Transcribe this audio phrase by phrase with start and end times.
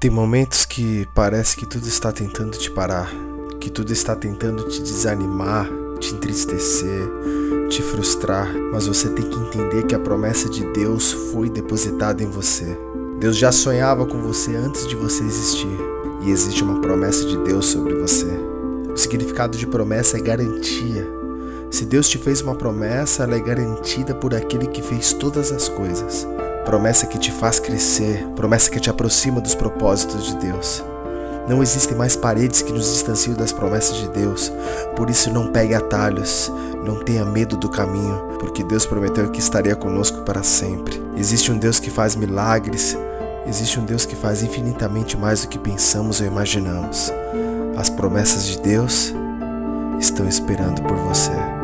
[0.00, 3.10] Tem momentos que parece que tudo está tentando te parar,
[3.58, 7.02] que tudo está tentando te desanimar, te entristecer,
[7.68, 12.30] te frustrar, mas você tem que entender que a promessa de Deus foi depositada em
[12.30, 12.78] você.
[13.18, 15.76] Deus já sonhava com você antes de você existir,
[16.22, 18.30] e existe uma promessa de Deus sobre você.
[18.94, 21.10] O significado de promessa é garantia.
[21.72, 25.68] Se Deus te fez uma promessa, ela é garantida por aquele que fez todas as
[25.68, 26.24] coisas
[26.68, 30.84] promessa que te faz crescer, promessa que te aproxima dos propósitos de Deus.
[31.48, 34.52] Não existem mais paredes que nos distanciam das promessas de Deus.
[34.94, 36.52] Por isso não pegue atalhos,
[36.84, 41.02] não tenha medo do caminho, porque Deus prometeu que estaria conosco para sempre.
[41.16, 42.98] Existe um Deus que faz milagres,
[43.46, 47.10] existe um Deus que faz infinitamente mais do que pensamos ou imaginamos.
[47.78, 49.14] As promessas de Deus
[49.98, 51.57] estão esperando por você.